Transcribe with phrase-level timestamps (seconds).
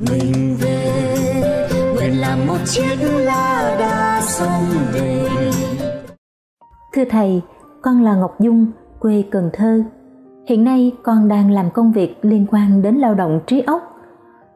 [0.00, 1.68] mình về.
[1.94, 5.28] Nguyện làm một chiếc lá đa sông về.
[6.94, 7.42] Thưa thầy,
[7.82, 8.66] con là ngọc dung,
[9.00, 9.82] quê cần thơ.
[10.46, 13.82] Hiện nay con đang làm công việc liên quan đến lao động trí óc.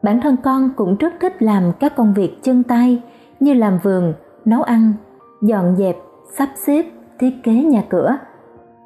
[0.03, 3.01] Bản thân con cũng rất thích làm các công việc chân tay
[3.39, 4.13] như làm vườn,
[4.45, 4.93] nấu ăn,
[5.41, 5.97] dọn dẹp,
[6.37, 6.85] sắp xếp,
[7.19, 8.17] thiết kế nhà cửa.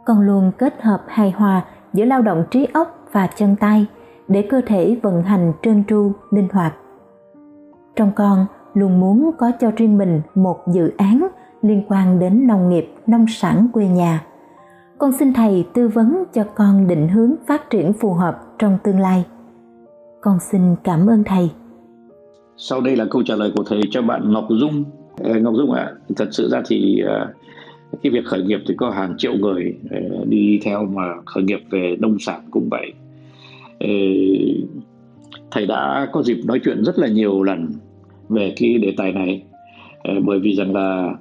[0.06, 3.86] Con luôn kết hợp hài hòa giữa lao động trí óc và chân tay
[4.28, 6.74] để cơ thể vận hành trơn tru linh hoạt.
[7.96, 11.28] Trong con luôn muốn có cho riêng mình một dự án
[11.62, 14.26] liên quan đến nông nghiệp nông sản quê nhà.
[14.98, 19.00] Con xin thầy tư vấn cho con định hướng phát triển phù hợp trong tương
[19.00, 19.26] lai.
[20.22, 21.50] Con xin cảm ơn thầy.
[22.58, 24.84] Sau đây là câu trả lời của thầy cho bạn Ngọc Dung.
[25.24, 27.34] Ờ, Ngọc Dung ạ à, thật sự ra thì ờ,
[28.04, 31.60] cái việc khởi nghiệp thì có hàng triệu người ờ, đi theo mà khởi nghiệp
[31.70, 32.94] về nông sản cũng vậy
[35.52, 37.74] thầy đã có dịp nói chuyện rất là nhiều lần
[38.30, 39.44] về cái đề tài này.
[40.24, 41.16] Bởi vì rằng là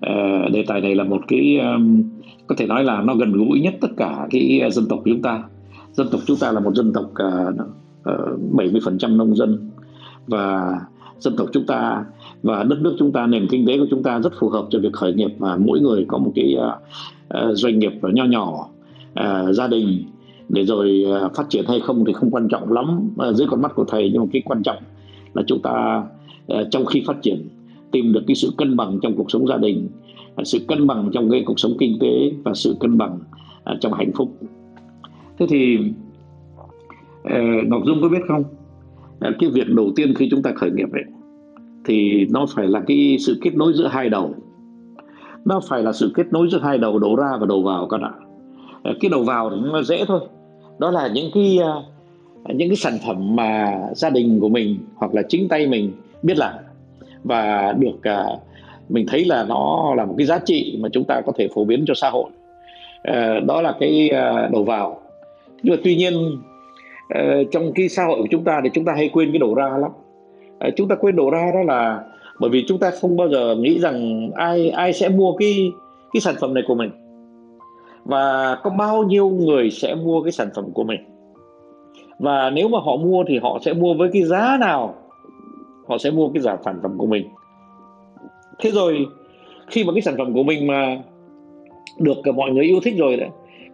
[0.00, 1.60] ờ, đề tài này là một cái
[2.46, 5.42] có thể nói là nó gần gũi nhất tất cả cái dân tộc chúng ta.
[5.92, 7.52] Dân tộc chúng ta là một dân tộc ờ,
[8.02, 9.70] ờ, 70% nông dân.
[10.26, 10.74] Và
[11.18, 12.04] dân tộc chúng ta
[12.42, 14.78] và đất nước chúng ta, nền kinh tế của chúng ta rất phù hợp cho
[14.78, 15.30] việc khởi nghiệp.
[15.38, 16.56] Và mỗi người có một cái
[17.52, 18.68] doanh nghiệp nho nhỏ
[19.50, 20.04] gia đình
[20.52, 23.62] để rồi à, phát triển hay không thì không quan trọng lắm à, dưới con
[23.62, 24.76] mắt của thầy, nhưng mà cái quan trọng
[25.34, 26.04] là chúng ta
[26.48, 27.48] à, trong khi phát triển,
[27.90, 29.88] tìm được cái sự cân bằng trong cuộc sống gia đình
[30.44, 33.18] sự cân bằng trong cái cuộc sống kinh tế và sự cân bằng
[33.80, 34.36] trong hạnh phúc.
[35.38, 35.78] Thế thì
[37.66, 38.44] ngọc dung có biết không?
[39.20, 41.02] Cái việc đầu tiên khi chúng ta khởi nghiệp ấy,
[41.84, 44.34] thì nó phải là cái sự kết nối giữa hai đầu.
[45.44, 47.98] Nó phải là sự kết nối giữa hai đầu đầu ra và đầu vào các
[47.98, 48.12] bạn
[49.00, 50.20] cái đầu vào thì nó dễ thôi
[50.78, 51.82] đó là những cái ờ,
[52.54, 55.92] những cái sản phẩm mà gia đình của mình hoặc là chính tay mình
[56.22, 56.54] biết làm.
[57.24, 58.38] Và được ờ,
[58.88, 61.64] mình thấy là nó là một cái giá trị mà chúng ta có thể phổ
[61.64, 62.30] biến cho xã hội.
[63.02, 64.10] Ờ, đó là cái
[64.52, 65.00] đầu vào.
[65.62, 66.14] Nhưng mà tuy nhiên
[67.50, 69.78] trong cái xã hội của chúng ta thì chúng ta hay quên cái đầu ra
[69.78, 69.90] lắm.
[70.76, 72.00] Chúng ta quên đầu ra đó là
[72.40, 75.70] bởi vì chúng ta không bao giờ nghĩ rằng ai ai sẽ mua cái
[76.12, 76.90] cái sản phẩm này của mình
[78.04, 81.00] và có bao nhiêu người sẽ mua cái sản phẩm của mình?
[82.18, 84.94] Và nếu mà họ mua thì họ sẽ mua với cái giá nào?
[85.88, 87.28] Họ sẽ mua cái giá sản phẩm của mình.
[88.58, 89.06] Thế rồi
[89.66, 90.96] khi mà cái sản phẩm của mình mà
[91.98, 93.28] được mọi người yêu thích rồi đấy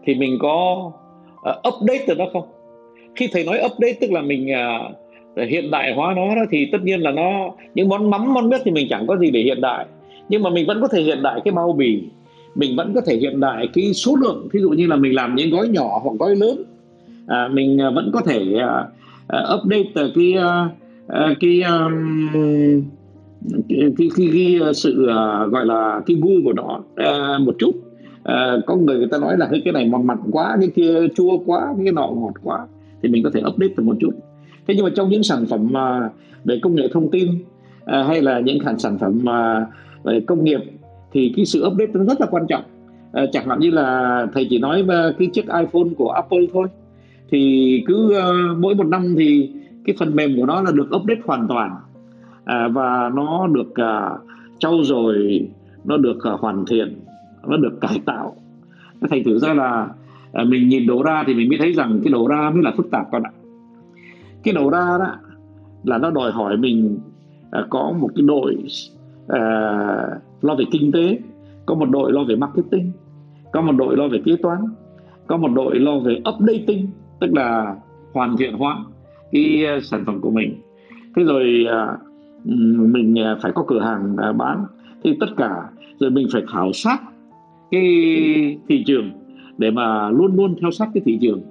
[0.05, 0.91] thì mình có
[1.35, 2.49] uh, update được nó không?
[3.15, 6.79] Khi thầy nói update tức là mình uh, hiện đại hóa nó đó thì tất
[6.83, 9.61] nhiên là nó những món mắm món miết thì mình chẳng có gì để hiện
[9.61, 9.87] đại.
[10.29, 12.03] Nhưng mà mình vẫn có thể hiện đại cái bao bì
[12.59, 14.49] mình vẫn có thể hiện đại cái số lượng.
[14.53, 16.63] Ví dụ như là mình làm những gói nhỏ hoặc gói lớn
[17.27, 22.29] à, mình à, vẫn có thể uh, update cái uh, cái, um,
[23.69, 27.71] cái, cái, cái, cái sự uh, gọi là cái gu của nó uh, một chút.
[28.19, 31.39] Uh, có người người ta nói là cái này mà mặn quá cái kia chua
[31.47, 32.67] quá cái nọ ngọt quá.
[33.03, 34.11] Thì mình có thể update được một chút.
[34.67, 36.11] Thế nhưng mà trong những sản phẩm mà
[36.45, 37.29] về công nghệ thông tin
[37.83, 39.67] uh, hay là những sản sản phẩm mà
[40.03, 40.61] về công nghiệp
[41.13, 42.63] thì cái sự update nó rất là quan trọng.
[43.13, 44.87] À, chẳng hạn như là thầy chỉ nói
[45.19, 46.69] cái chiếc iPhone của Apple thôi.
[47.31, 49.51] Thì cứ uh, mỗi một năm thì
[49.85, 51.77] cái phần mềm của nó là được update hoàn toàn.
[52.45, 54.21] À, và nó được uh,
[54.59, 55.49] trau dồi
[55.85, 57.01] nó được uh, hoàn thiện
[57.49, 58.37] nó được cải tạo.
[59.11, 59.89] Thành thử ra là
[60.43, 62.73] uh, mình nhìn đồ ra thì mình mới thấy rằng cái đồ ra mới là
[62.77, 63.31] phức tạp con ạ.
[64.43, 65.07] Cái đầu ra đó
[65.85, 66.99] là nó đòi hỏi mình
[67.59, 68.57] uh, có một cái đội
[69.29, 69.41] à,
[70.43, 71.19] lo về kinh tế
[71.67, 72.93] có một đội lo về marketing
[73.53, 74.59] có một đội lo về kế toán
[75.27, 76.87] có một đội lo về updating
[77.21, 77.77] tức là
[78.13, 78.85] hoàn thiện hóa
[79.33, 80.55] cái ờ, sản phẩm của mình.
[81.17, 81.97] Thế rồi à,
[82.45, 84.65] mình phải có cửa hàng bán.
[85.05, 85.51] Thì tất cả
[85.99, 86.99] rồi mình phải khảo sát
[87.71, 87.83] cái
[88.69, 89.11] thị trường
[89.59, 91.43] để mà luôn luôn theo sát cái thị trường.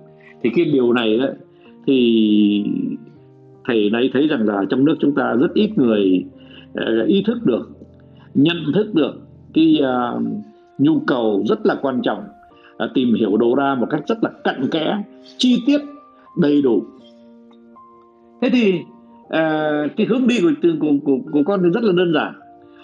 [0.44, 1.34] Thì cái điều này đấy,
[1.88, 2.64] thì
[3.66, 6.37] thầy này thấy rằng là trong nước chúng ta rất ít người uh,
[7.08, 7.70] ý thức được
[8.34, 9.14] nhận thức được
[9.54, 10.24] cái uh,
[10.78, 12.24] nhu cầu rất là quan trọng
[12.84, 15.04] uh, tìm hiểu đồ ra một cách rất là cặn kẽ
[15.38, 15.82] chi tiết
[16.38, 16.84] đầy đủ.
[18.42, 18.80] Thế thì
[19.20, 22.34] uh, cái hướng đi của, của, của, của con thì rất là đơn giản.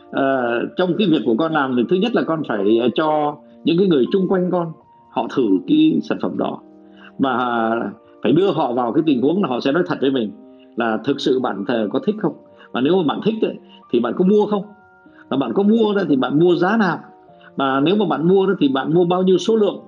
[0.10, 3.78] Uh, trong cái việc của con làm thì thứ nhất là con phải cho những
[3.78, 4.72] cái người chung quanh con
[5.12, 6.62] họ thử cái sản phẩm đó.
[7.18, 7.70] Và
[8.24, 10.32] phải đưa họ vào cái tình huống là họ sẽ nói thật với mình
[10.76, 12.34] là thực sự bạn có thích không?
[12.74, 13.58] Và nếu mà bạn thích ấy,
[13.92, 14.64] thì bạn có mua không?
[15.30, 17.00] Và bạn có mua đó thì bạn mua giá nào?
[17.56, 19.80] Và nếu mà bạn mua đó thì bạn mua bao nhiêu số lượng?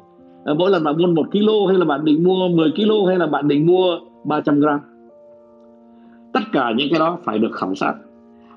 [0.45, 3.17] Ờ, mỗi lần bạn mua một kg hay là bạn định mua 10 kg hay
[3.17, 4.79] là bạn định mua 300 gram?
[6.33, 7.93] Tất cả những cái đó phải được khảo sát.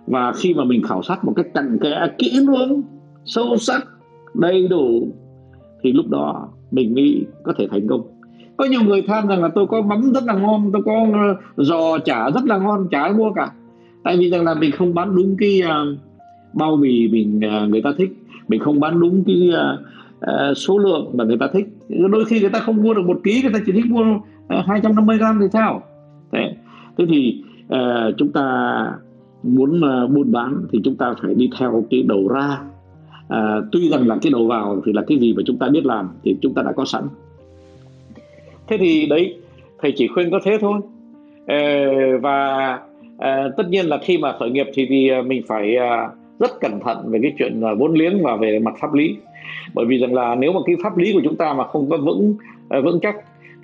[0.07, 2.83] Và khi mà mình khảo sát một cách cặn kẽ kỹ lưỡng
[3.25, 3.87] sâu sắc
[4.35, 5.09] đầy đủ
[5.83, 8.03] thì lúc đó mình mới có thể thành công.
[8.57, 10.93] Có nhiều người than rằng là tôi có mắm rất là ngon tôi có
[11.57, 13.51] ờ, giò chả rất là ngon chả mua cả
[14.05, 15.99] tại vì rằng là mình không bán đúng cái uh,
[16.53, 18.11] bao bì mình uh, người ta thích.
[18.49, 19.81] Mình không bán đúng cái uh,
[20.25, 21.67] uh, số lượng mà người ta thích.
[21.89, 24.03] Đôi khi người ta không mua được một ký người ta chỉ thích mua
[24.59, 25.83] uh, 250 gram thì sao?
[26.33, 26.55] Thế
[26.99, 27.43] thế thì
[27.75, 28.45] uh, chúng ta
[29.43, 32.61] muốn uh, buôn bán thì chúng ta phải đi theo cái đầu ra.
[33.27, 35.87] Uh, tuy rằng là cái đầu vào thì là cái gì mà chúng ta biết
[35.87, 37.05] làm thì chúng ta đã có sẵn.
[38.67, 39.37] Thế thì đấy
[39.79, 40.81] thầy chỉ khuyên có thế thôi.
[41.43, 42.79] Uh, và
[43.19, 46.61] Ờ, tất nhiên là khi mà khởi nghiệp thì, thì ờ, mình phải uh, rất
[46.61, 49.17] cẩn thận về cái chuyện uh, vốn liếng và về mặt pháp lý.
[49.75, 51.97] Bởi vì rằng là nếu mà cái pháp lý của chúng ta mà không có
[51.97, 52.35] vững
[52.79, 53.17] uh, vững chắc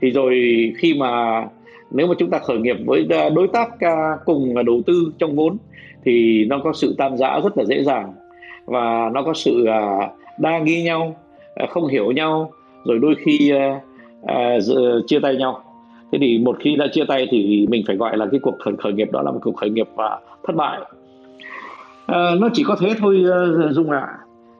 [0.02, 0.34] thì rồi
[0.78, 1.42] khi mà
[1.90, 3.68] nếu mà chúng ta khởi nghiệp với đối tác
[4.24, 5.56] cùng đầu tư trong vốn
[6.04, 8.12] thì nó có sự tan rã rất là dễ dàng
[8.64, 9.66] và nó có sự
[10.38, 11.16] đa nghi nhau
[11.68, 12.50] không hiểu nhau
[12.84, 13.52] rồi đôi khi
[15.06, 15.62] chia tay nhau
[16.14, 18.74] thế thì một khi đã chia tay thì mình phải gọi là cái cuộc khởi,
[18.78, 20.80] khởi nghiệp đó là một cuộc khởi nghiệp và thất bại.
[22.06, 24.08] À, nó chỉ có thế thôi ờ, dung ạ.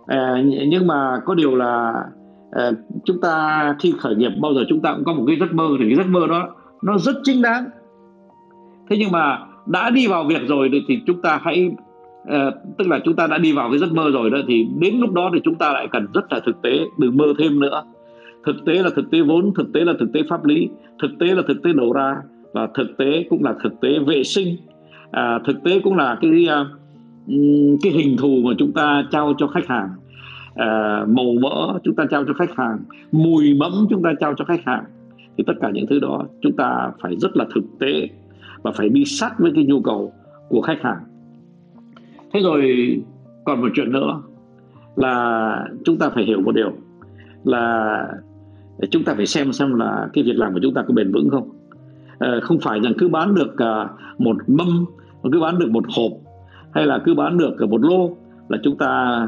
[0.07, 1.95] À, nhưng mà có điều là
[2.51, 2.71] à,
[3.05, 5.69] chúng ta khi khởi nghiệp bao giờ chúng ta cũng có một cái giấc mơ
[5.79, 6.49] thì cái giấc mơ đó
[6.83, 7.65] nó rất chính đáng.
[8.91, 11.71] Thế nhưng mà đã đi vào việc rồi thì chúng ta hãy
[12.29, 14.99] À, tức là chúng ta đã đi vào cái giấc mơ rồi đó thì đến
[14.99, 17.83] lúc đó thì chúng ta lại cần rất là thực tế đừng mơ thêm nữa
[18.47, 20.69] thực tế là thực tế vốn thực tế là thực tế pháp lý
[21.03, 22.17] thực tế là thực tế đầu ra
[22.53, 24.57] và thực tế cũng là thực tế vệ sinh
[25.11, 26.67] à, thực tế cũng là cái uh,
[27.83, 29.89] cái hình thù mà chúng ta trao cho khách hàng
[30.55, 32.79] à, màu mỡ chúng ta trao cho khách hàng
[33.13, 34.85] mùi mẫm chúng ta trao cho khách hàng
[35.37, 38.09] thì tất cả những thứ đó chúng ta phải rất là thực tế
[38.63, 40.13] và phải đi sát với cái nhu cầu
[40.49, 41.03] của khách hàng
[42.33, 42.63] thế rồi
[43.45, 44.23] còn một chuyện nữa
[44.97, 46.73] là chúng ta phải hiểu một điều
[47.45, 48.09] là
[48.91, 51.31] chúng ta phải xem xem là cái việc làm của chúng ta có bền vững
[51.31, 51.51] không.
[52.19, 53.89] À, không phải rằng cứ bán được ờ,
[54.19, 54.85] một mâm
[55.33, 56.13] cứ bán được một hộp
[56.73, 58.17] hay là cứ bán được một lô
[58.49, 59.23] là chúng ta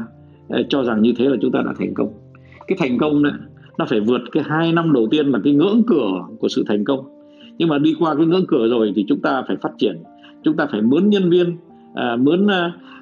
[0.49, 2.13] ờ, cho rằng như thế là chúng ta đã thành công.
[2.67, 3.33] Cái thành công này
[3.77, 6.85] nó phải vượt cái hai năm đầu tiên là cái ngưỡng cửa của sự thành
[6.85, 6.99] công.
[7.57, 10.03] Nhưng mà đi qua cái ngưỡng cửa rồi thì chúng ta phải phát triển.
[10.43, 11.57] Chúng ta phải mướn nhân viên
[11.95, 12.47] à, mướn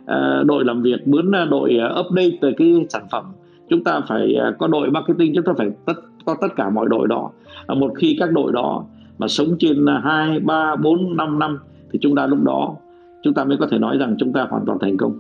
[0.06, 3.24] à, đội làm việc mướn đội update về cái sản phẩm.
[3.70, 5.94] Chúng ta phải có đội marketing chúng ta phải tất
[6.26, 7.32] cho tất cả mọi đội đó.
[7.68, 8.86] Một khi các đội đó
[9.18, 11.60] mà sống trên à, hai, ba, bốn, năm năm
[11.92, 12.76] thì chúng ta lúc đó,
[13.24, 15.18] chúng ta mới có thể nói rằng chúng ta hoàn toàn thành công.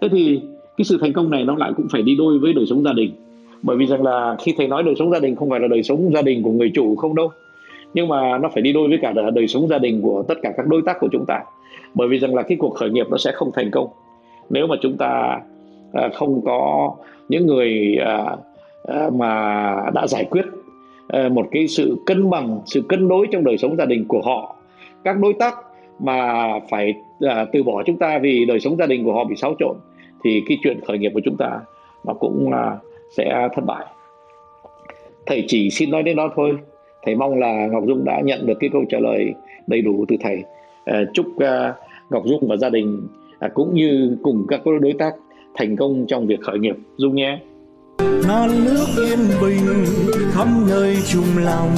[0.00, 0.40] Thế thì
[0.76, 2.92] cái sự thành công này nó lại cũng phải đi đôi với đời sống gia
[2.92, 3.10] đình.
[3.62, 5.82] Bởi vì rằng là khi thầy nói đời sống gia đình không phải là đời
[5.82, 7.30] sống gia đình của người chủ không đâu,
[7.94, 10.52] nhưng mà nó phải đi đôi với cả đời sống gia đình của tất cả
[10.56, 11.40] các đối tác của chúng ta.
[11.94, 13.88] Bởi vì rằng là cái cuộc khởi nghiệp nó sẽ không thành công.
[14.50, 15.40] Nếu mà chúng ta
[15.92, 16.92] à, không có
[17.28, 18.36] những người à,
[18.86, 20.44] Ờ, mà đã giải quyết
[21.08, 24.22] ờ, một cái sự cân bằng, sự cân đối trong đời sống gia đình của
[24.22, 24.56] họ.
[25.04, 25.54] Các đối tác
[25.98, 29.36] mà phải ờ, từ bỏ chúng ta vì đời sống gia đình của họ bị
[29.36, 29.76] xáo trộn,
[30.24, 31.60] thì cái chuyện khởi nghiệp của chúng ta
[32.04, 32.50] nó cũng
[33.16, 33.86] sẽ thất bại.
[35.26, 36.58] Thầy chỉ xin nói đến đó thôi.
[37.02, 39.34] Thầy mong là ngọc dung đã nhận được cái câu trả lời
[39.66, 40.44] đầy đủ từ thầy.
[41.14, 41.26] Chúc
[42.10, 43.06] ngọc dung và gia đình
[43.38, 45.14] à, cũng như cùng các đối tác
[45.54, 46.76] thành công trong việc khởi nghiệp.
[46.96, 47.38] Dung nhé
[47.98, 49.86] non nước yên bình
[50.34, 51.76] khắp nơi chung lòng.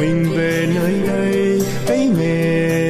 [0.00, 2.83] Mình về nơi đây cái miền